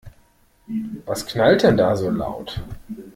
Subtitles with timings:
[1.05, 2.59] Was knallt denn da so laut?